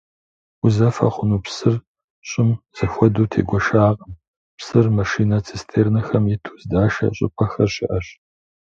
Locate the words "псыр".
1.45-1.75, 4.57-4.85